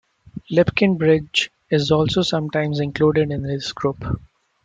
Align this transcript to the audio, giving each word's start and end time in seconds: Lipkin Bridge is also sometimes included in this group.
Lipkin 0.51 0.97
Bridge 0.97 1.51
is 1.69 1.91
also 1.91 2.23
sometimes 2.23 2.79
included 2.79 3.29
in 3.29 3.43
this 3.43 3.71
group. 3.71 4.03